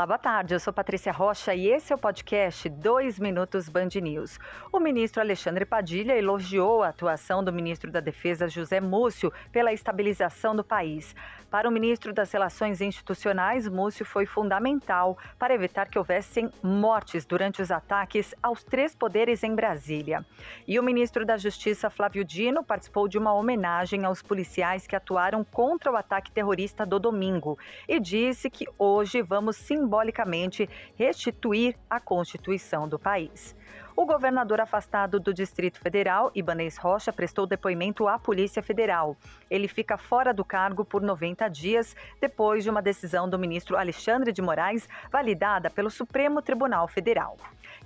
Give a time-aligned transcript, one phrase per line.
[0.00, 0.54] Olá, boa tarde.
[0.54, 4.38] Eu sou Patrícia Rocha e esse é o podcast 2 Minutos Band News.
[4.72, 10.56] O ministro Alexandre Padilha elogiou a atuação do ministro da Defesa José Múcio pela estabilização
[10.56, 11.14] do país.
[11.50, 17.60] Para o ministro das Relações Institucionais, Múcio foi fundamental para evitar que houvessem mortes durante
[17.60, 20.24] os ataques aos três poderes em Brasília.
[20.66, 25.44] E o ministro da Justiça, Flávio Dino, participou de uma homenagem aos policiais que atuaram
[25.44, 29.56] contra o ataque terrorista do domingo e disse que hoje vamos
[29.90, 33.56] simbolicamente restituir a Constituição do país.
[33.96, 39.16] O governador afastado do Distrito Federal, Ibanez Rocha, prestou depoimento à Polícia Federal.
[39.50, 44.32] Ele fica fora do cargo por 90 dias depois de uma decisão do ministro Alexandre
[44.32, 47.36] de Moraes, validada pelo Supremo Tribunal Federal.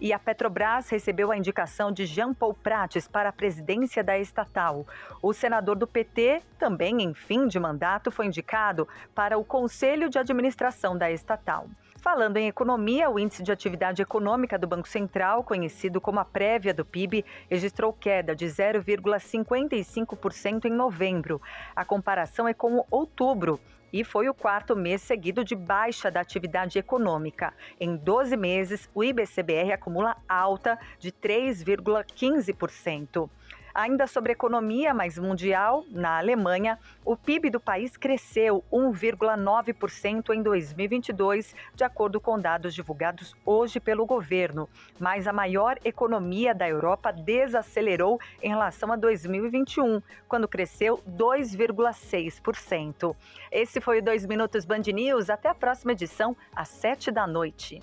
[0.00, 4.86] E a Petrobras recebeu a indicação de Jean Paul Prates para a presidência da estatal.
[5.22, 10.18] O senador do PT, também em fim de mandato, foi indicado para o Conselho de
[10.18, 11.68] Administração da estatal.
[12.04, 16.74] Falando em economia, o índice de atividade econômica do Banco Central, conhecido como a prévia
[16.74, 21.40] do PIB, registrou queda de 0,55% em novembro.
[21.74, 23.58] A comparação é com outubro
[23.90, 27.54] e foi o quarto mês seguido de baixa da atividade econômica.
[27.80, 33.30] Em 12 meses, o IBCBR acumula alta de 3,15%.
[33.74, 41.56] Ainda sobre economia mais mundial, na Alemanha, o PIB do país cresceu 1,9% em 2022,
[41.74, 44.68] de acordo com dados divulgados hoje pelo governo.
[45.00, 53.16] Mas a maior economia da Europa desacelerou em relação a 2021, quando cresceu 2,6%.
[53.50, 55.28] Esse foi o 2 Minutos Band News.
[55.28, 57.82] Até a próxima edição, às 7 da noite.